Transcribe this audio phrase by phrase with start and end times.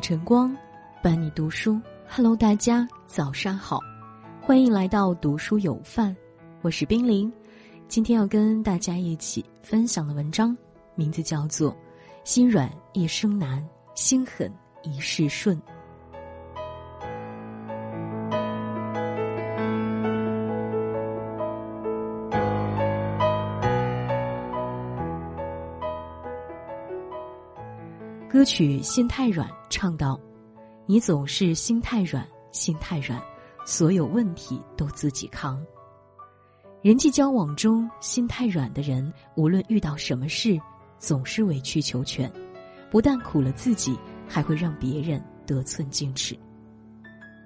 [0.00, 0.54] 晨光，
[1.02, 1.80] 伴你读书。
[2.08, 3.80] Hello，大家早上好，
[4.40, 6.14] 欢迎来到读书有范，
[6.62, 7.32] 我是冰凌。
[7.88, 10.56] 今天要跟大家一起分享的文章，
[10.94, 11.72] 名字叫做
[12.24, 15.56] 《心软一生难，心狠一世顺》。
[28.28, 30.20] 歌曲《心太软》唱道
[30.84, 33.22] ：“你总是心太软，心太软，
[33.64, 35.64] 所有问题都自己扛。
[36.82, 40.60] 人际交往中，心太软的人，无论遇到什么事，
[40.98, 42.30] 总是委曲求全，
[42.90, 46.36] 不但苦了自己，还会让别人得寸进尺。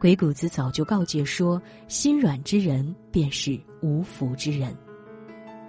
[0.00, 4.74] 鬼谷子早就告诫说：心软之人，便是无福之人。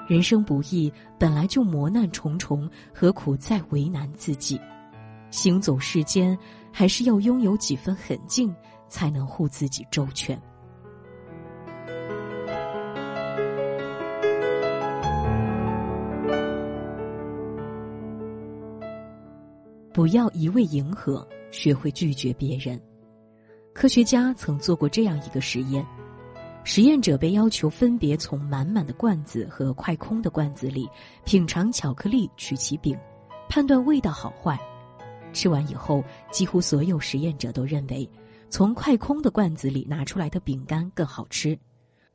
[0.07, 4.57] 人生不易，本来就磨难重重，何苦再为难自己？”
[5.31, 6.37] 行走世间，
[6.71, 8.53] 还是要拥有几分狠劲，
[8.87, 10.39] 才能护自己周全。
[19.93, 22.79] 不要一味迎合，学会拒绝别人。
[23.73, 25.85] 科学家曾做过这样一个实验：
[26.63, 30.89] 实验者被要求分别从满满的罐子和快空的罐子里
[31.25, 32.97] 品尝巧克力曲奇饼，
[33.49, 34.59] 判断味道好坏。
[35.31, 38.09] 吃完以后，几乎所有实验者都认为，
[38.49, 41.57] 从快空的罐子里拿出来的饼干更好吃，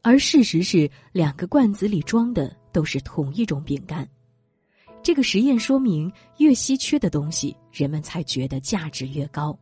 [0.03, 4.09] 而事实是，两个罐子里装的都是同一种饼干。
[5.03, 9.57] 这个实验说明，越稀缺的东西，人们才觉得价值越高。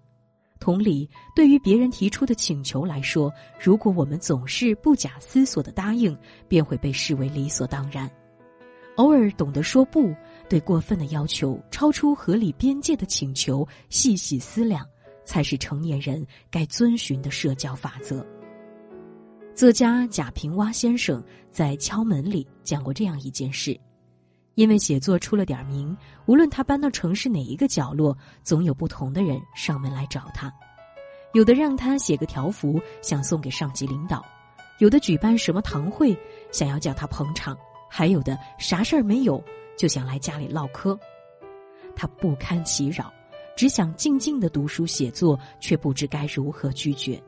[0.58, 3.30] 同理，对于别人提出的请求来说，
[3.62, 6.16] 如果我们总是不假思索的答应，
[6.48, 8.10] 便会被视为理所当然。
[8.96, 10.14] 偶尔懂得说不。
[10.46, 14.86] 对过分的要求、超出合理边界的请求，细细思量，
[15.24, 18.24] 才是成年人该遵循的社交法则。
[19.54, 23.78] 作家贾平凹先生在《敲门》里讲过这样一件事：
[24.54, 30.52] 因为写作出了点名，无论他搬到城市哪一个角落，总有不同的人上门来找他。
[31.32, 34.20] 有的让他写个条幅，想送给上级领导；
[34.78, 36.14] 有的举办什么堂会，
[36.52, 37.56] 想要叫他捧场；
[37.96, 39.40] 还有的啥事儿没有。
[39.76, 40.98] 就想来家里唠嗑，
[41.94, 43.12] 他不堪其扰，
[43.56, 47.22] 只想静静的读书写作，却不知该如何拒绝。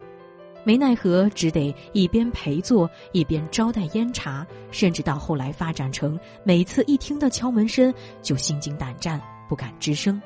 [0.65, 10.21] 没奈何，只得一边陪坐，一边招待烟茶，甚至到后来发展成每次一听到敲门声就心惊胆战，不敢吱声。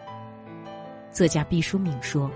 [1.10, 2.30] 作家毕淑敏说：“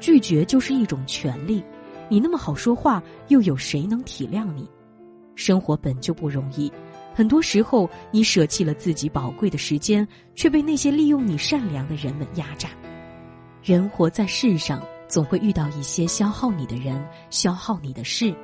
[0.00, 1.64] 拒绝就是一种权利，
[2.08, 4.68] 你那么好说话，又有谁能体谅你？
[5.34, 6.72] 生活本就不容易。”
[7.16, 12.68] 很多时候，你舍弃了自己宝贵的时间，却被那些利用你善良的人们压榨。
[13.64, 18.36] 人活在世上，总会遇到一些消耗你的人，消耗你的事。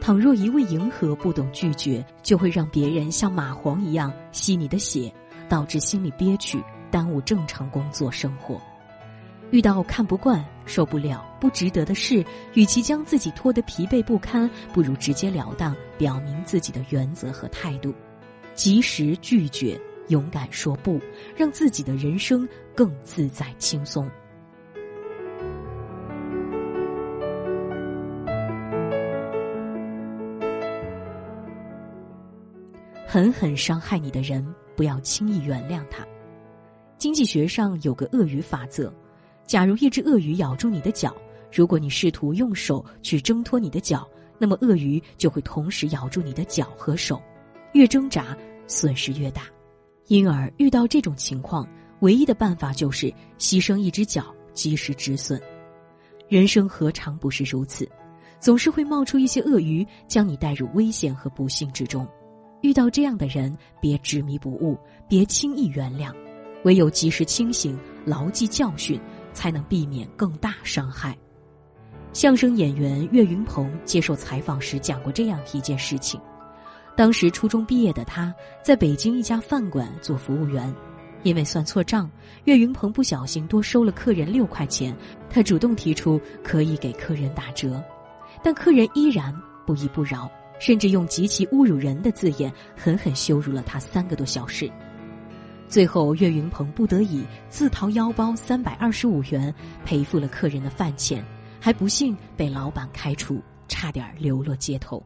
[0.00, 5.14] 倘若一味迎合，不懂拒绝，就会让别人像蚂蟥一样吸你的血，
[5.48, 8.60] 导致心里憋屈，耽误正常工作生活。
[9.52, 17.94] 遇到看不惯、受不了、不值得的事，与其将自己拖得疲惫不堪，不如直截了当表明自己的原则和态度。
[18.58, 21.00] 及时拒绝，勇敢说不，
[21.36, 24.10] 让自己的人生更自在轻松。
[33.06, 34.44] 狠狠伤害你的人，
[34.74, 36.04] 不要轻易原谅他。
[36.96, 38.92] 经济学上有个鳄鱼法则：
[39.46, 41.14] 假如一只鳄鱼咬住你的脚，
[41.52, 44.04] 如果你试图用手去挣脱你的脚，
[44.36, 47.22] 那么鳄鱼就会同时咬住你的脚和手。
[47.78, 49.42] 越挣扎，损失越大，
[50.08, 51.64] 因而遇到这种情况，
[52.00, 53.06] 唯一的办法就是
[53.38, 55.40] 牺牲一只脚，及时止损。
[56.28, 57.88] 人生何尝不是如此？
[58.40, 62.04] 总是会冒出一些鳄鱼，将你带入危险和不幸之中。
[62.62, 64.76] 遇到这样的人，别执迷不悟，
[65.08, 66.12] 别轻易原谅，
[66.64, 69.00] 唯有及时清醒，牢记教训，
[69.32, 71.16] 才能避免更大伤害。
[72.12, 76.20] 相声演员岳云鹏接受采访时讲过这样一件事情。
[76.98, 80.74] 当时初中毕业的他，在北京一家饭馆做服务员，
[81.22, 82.10] 因为算错账，
[82.42, 84.92] 岳云鹏不小心多收了客人六块钱。
[85.30, 87.80] 他主动提出可以给客人打折，
[88.42, 89.32] 但客人依然
[89.64, 90.28] 不依不饶，
[90.58, 94.68] 甚至用极其侮辱人的字眼狠狠羞辱了他三个多小时。
[95.68, 99.54] 最后，岳云鹏不得已自掏腰包三百二十五元
[99.84, 101.24] 赔付了客人的饭钱，
[101.60, 105.00] 还不幸被老板开除，差点流落街头。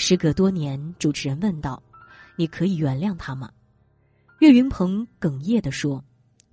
[0.00, 1.82] 时隔多年，主持人问道
[2.38, 3.50] ：“你可以原谅他吗？”
[4.38, 6.02] 岳云鹏哽咽的说：“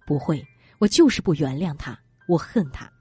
[0.03, 0.43] 不会，
[0.79, 1.97] 我就是不原谅他，
[2.27, 2.91] 我恨他。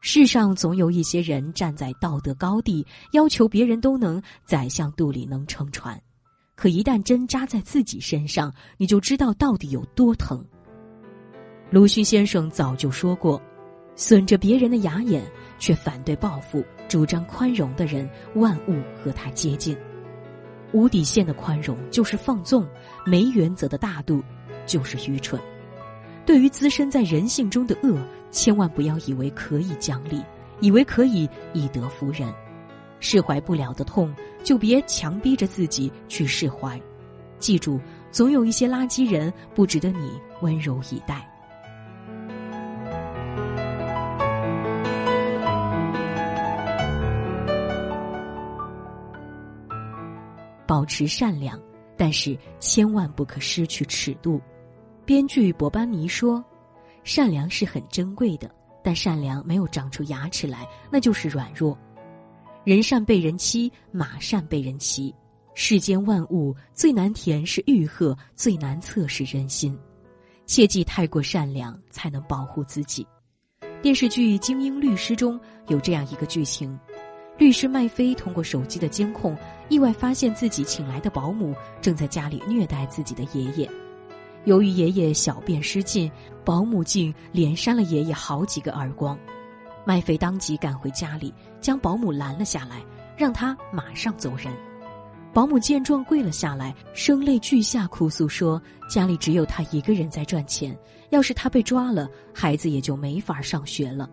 [0.00, 6.00] 世上总有一些人站在道德高地，要求别人都能宰相肚里能撑船，
[6.54, 10.42] 可一旦针扎在自己身上，你就知道到底有多疼。
[11.68, 13.42] 鲁迅先生早就说过
[13.98, 15.22] ：“损着别人的牙眼，
[15.58, 19.76] 却反对报复，主张宽容的人，万物和他接近。
[20.72, 22.66] 无底线的宽容就是放纵，
[23.04, 24.22] 没原则的大度
[24.64, 25.38] 就是愚蠢。
[26.24, 27.98] 对于滋生在人性中的恶。”
[28.30, 30.22] 千万不要以为可以讲理，
[30.60, 32.30] 以为可以以德服人，
[33.00, 34.14] 释怀不了的痛，
[34.44, 36.78] 就别强逼着自己去释怀。
[37.38, 37.80] 记住，
[38.10, 40.10] 总有一些垃圾人不值得你
[40.42, 41.27] 温柔以待。
[50.68, 51.58] 保持善良，
[51.96, 54.38] 但是千万不可失去尺度。
[55.06, 56.44] 编剧博班尼说。
[57.04, 58.54] 善良是很珍贵的，
[58.84, 61.78] 但善良没有长出牙齿来，那就是软弱。
[62.64, 65.14] 人善被人欺，马善被人骑。
[65.54, 69.74] 世间万物最难填是欲壑，最难测是人心。
[70.44, 73.06] 切忌太过善良，才能保护自己。
[73.80, 76.78] 电视剧《精英律师》中有这样一个剧情：
[77.38, 79.34] 律师麦飞通过手机的监控，
[79.68, 83.70] 意外发现自己请来的保姆正在家里虐待自己的爷爷。
[84.44, 86.10] 由于爷爷小便失禁，
[86.44, 89.18] 保姆竟连扇了爷爷好几个耳光。
[89.84, 92.82] 麦飞当即赶回家里，将保姆拦了下来，
[93.16, 94.52] 让他马上走人。
[95.32, 100.76] 保姆见状跪了下来，声泪俱下哭诉说：“家里只有他一个人在赚钱，
[101.10, 104.08] 要是他被抓了，孩子也就没法上学了。”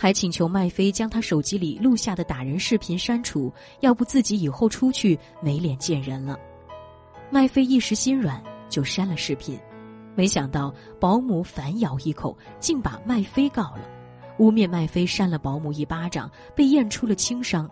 [0.00, 6.38] 还请求麦飞将他手机里录下的打人视频删除，要不自己以后出去没脸见人了。
[7.30, 8.42] 麦飞一时心软。
[8.70, 9.58] 就删了视频，
[10.14, 13.80] 没想到保姆反咬一口，竟把麦飞告了，
[14.38, 17.68] 污蔑麦飞扇了保姆一巴掌，被验出了轻伤。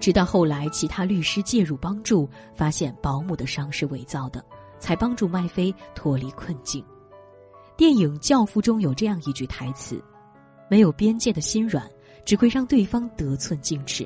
[0.00, 4.44] 直到后来其他律师介入帮助，发现保姆的伤是伪造的，
[4.80, 6.84] 才帮助麦飞脱离困境。
[7.76, 10.02] 电影《教父》中有这样一句台词
[10.68, 11.84] ：“没有边界的心软，
[12.24, 14.04] 只会让对方得寸进尺；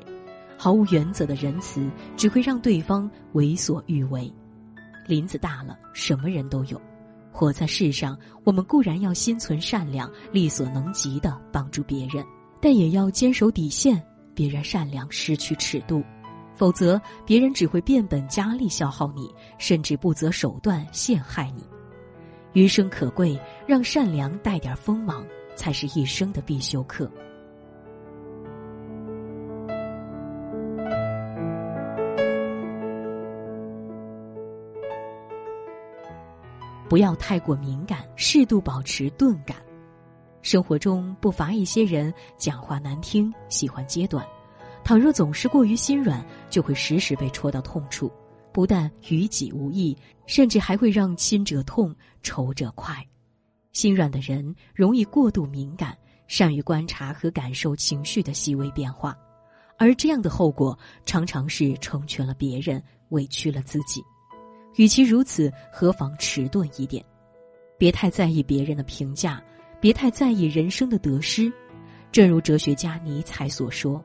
[0.57, 4.31] 毫无原则的仁慈，只会让对方为所欲为。”
[5.07, 6.79] 林子大了，什么人都有。
[7.31, 12.25] 活在世上，我们固然要心存善良，力所能及的帮助别人，
[12.59, 14.01] 但也要坚守底线，
[14.35, 16.03] 别让善良失去尺度。
[16.53, 21.63] 否则，别人只会变本加厉消耗你，甚至不择手段陷害你。
[22.53, 25.25] 余生可贵，让善良带点锋芒，
[25.59, 27.11] 才是一生的必修课。
[36.87, 39.57] 不要太过敏感，适度保持钝感。
[40.41, 44.25] 生活中不乏一些人讲话难听，喜欢揭短。
[44.81, 48.09] 倘若总是过于心软，就会时时被戳到痛处，
[48.53, 49.95] 不但于己无益，
[50.25, 53.05] 甚至还会让亲者痛，仇者快。
[53.71, 55.97] 心软的人容易过度敏感，
[56.27, 59.17] 善于观察和感受情绪的细微变化，
[59.77, 64.03] 而这样的后果常常是成全了别人，委屈了自己。
[64.75, 67.03] 与其如此，何妨迟钝一点？
[67.77, 69.41] 别太在意别人的评价，
[69.79, 71.51] 别太在意人生的得失。
[72.11, 74.03] 正如哲学家尼采所说：“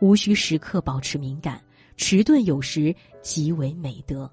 [0.00, 1.62] 无需时刻保持敏感，
[1.96, 4.30] 迟钝有时极为美德。”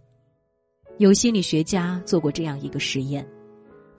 [1.00, 3.26] 有心理学家做过这样一个实验：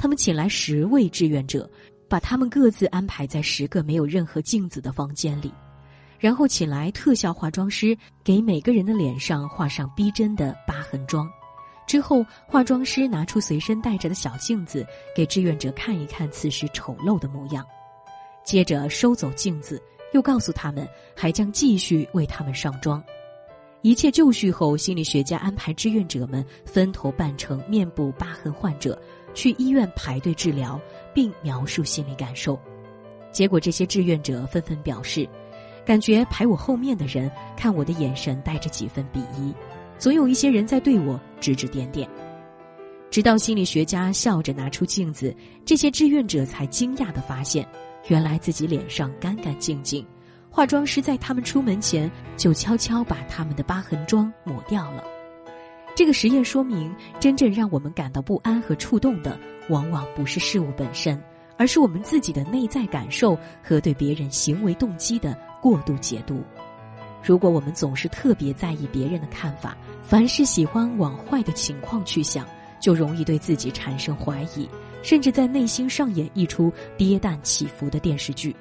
[0.00, 1.70] 他们请来十位志愿者，
[2.08, 5.52] 把他们各自安排在十个没有任何镜子的房间里，
[6.18, 11.30] 然后请来特效化妆师，给每个人的脸上画上逼真的疤痕妆。
[11.86, 17.62] 之后，化妆师拿出随身带着的小镜子，给志愿者看一看此时丑陋的模样。
[18.42, 19.78] 接着收走镜子，
[20.14, 23.04] 又告诉他们还将继续为他们上妆。
[23.82, 29.00] 一切就绪后，心理学家安排志愿者们分头扮成面部疤痕患者，
[29.34, 30.80] 去医院排队治疗，
[31.14, 32.58] 并描述心理感受。
[33.32, 35.28] 结果，这些志愿者纷纷表示，
[35.84, 39.54] 感觉排我后面的人看我的眼神带着几分鄙夷。
[39.98, 42.08] 总有一些人在对我指指点点，
[43.10, 45.34] 直到心理学家笑着拿出镜子，
[45.64, 47.66] 这些志愿者才惊讶的发现，
[48.08, 50.04] 原来自己脸上干干净净。
[50.48, 55.04] 化妆师在他们出门前就悄悄把他们的疤痕妆抹掉了。
[56.00, 56.90] 这个实验说明，
[57.20, 59.38] 真正让我们感到不安和触动的，
[59.68, 61.22] 往往不是事物本身，
[61.58, 66.42] 而是我们自己的内在感受和对别人行为动机的过度解读。
[67.22, 72.46] 如果我们总是特别在意别人的看法，凡是喜欢往坏的情况去想，
[72.80, 74.66] 就容易对自己产生怀疑，
[75.02, 78.56] 甚至在内心上演一出跌宕起伏的电视剧。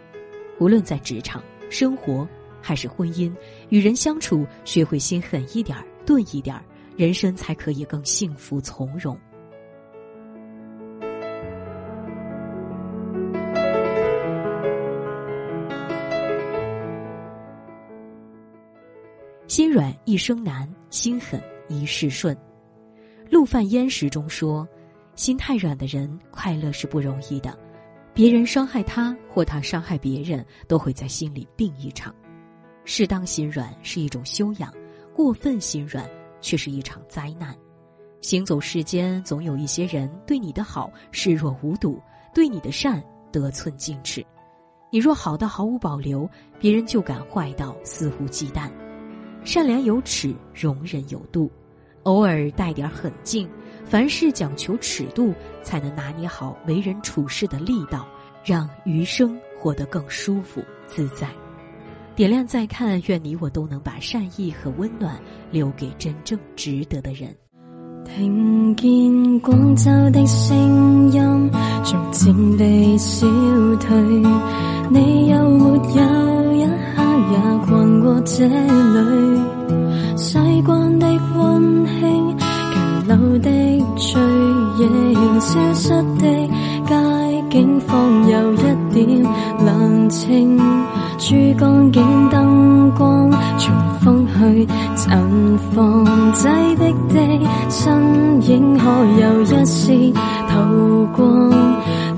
[0.59, 2.27] 无论在职场、生活
[2.61, 3.33] 还是婚姻，
[3.69, 6.61] 与人相处，学会心狠一点儿、钝一点儿，
[6.99, 9.17] 人生才可以更幸福从容。
[19.47, 22.37] 心软一生难，心狠一世顺。
[23.29, 24.67] 陆犯焉识中说
[25.15, 27.57] ：“心太软的人，快乐是不容易的。
[28.13, 32.13] 别人伤害他，或他伤害别人，都会在心里病一场。
[32.83, 34.69] 适当心软是一种修养，
[35.15, 36.05] 过分心软
[36.41, 37.55] 却是一场灾难。
[38.21, 42.01] 行走世间，总有一些人对你的好视若无睹，
[42.33, 44.25] 对你的善得寸进尺。
[44.91, 46.29] 你若好到毫无保留，
[46.59, 48.69] 别人就敢坏到肆无忌惮。”
[49.45, 51.49] 善良有尺，容忍有度，
[52.03, 53.49] 偶尔带点狠劲，
[53.85, 58.05] 凡事讲求尺度，才能拿捏好为人处事的力道，
[58.43, 61.29] 让余生活得更舒服自在。
[62.19, 65.17] 点亮再看，愿你我都能把善意和温暖
[65.51, 67.33] 留给真正值得的人。
[68.03, 73.25] 听见广州的声音，逐渐被消
[73.77, 73.97] 退，
[74.89, 79.41] 你有没有一刻也困过这里？
[80.17, 81.07] 习惯的
[81.37, 83.49] 温馨，骑楼的
[83.95, 84.19] 醉
[84.83, 86.49] 影，消失的
[87.49, 89.23] 街景，方有一点
[89.65, 90.57] 冷清。
[91.17, 94.65] 珠江景灯光，重风去
[94.95, 97.19] 绽放，挤迫的
[97.69, 98.85] 身影，可
[99.19, 99.91] 有一丝
[100.47, 101.51] 透光？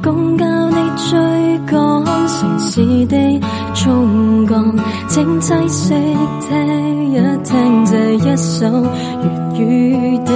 [0.03, 3.41] 公交的追赶，城市的
[3.73, 4.75] 冲撞，
[5.07, 5.93] 请仔细
[6.41, 8.67] 听一听这一首
[9.57, 10.31] 粤语的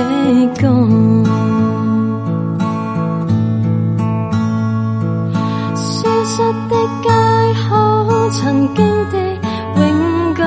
[0.61, 1.34] 歌。
[8.45, 9.17] 曾经的
[9.75, 9.81] 永
[10.35, 10.43] 久，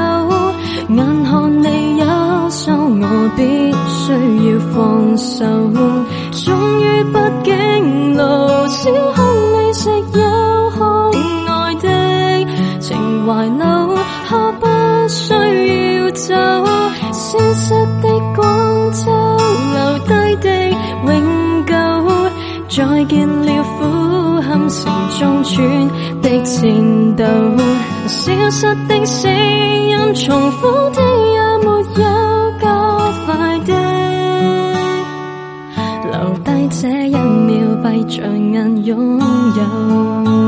[0.94, 2.06] 眼看你有
[2.48, 3.42] 手，我必
[3.88, 4.12] 须
[4.46, 5.44] 要放手。
[6.30, 6.46] 终
[6.80, 8.22] 于不经路。
[8.68, 10.78] 小看你食有可
[11.50, 11.86] 爱的
[12.78, 13.96] 情怀留
[14.28, 14.64] 下，不
[15.08, 15.34] 需
[15.96, 16.36] 要走。
[17.10, 19.10] 消失的广州，
[19.74, 19.76] 留
[20.06, 20.46] 低的
[21.04, 21.74] 永久。
[22.68, 23.57] 再见了，
[24.68, 25.56] 苦堪城中村
[26.20, 27.24] 的颤抖。
[28.06, 29.30] 消失的声
[29.88, 32.00] 音，重复的也没有加
[33.24, 33.72] 快的。
[36.10, 40.47] 留低这一秒，闭着眼拥有。